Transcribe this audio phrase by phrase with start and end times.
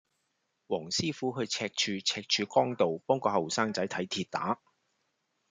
[0.67, 4.59] 黃師傅去赤柱赤柱崗道幫個後生仔睇跌打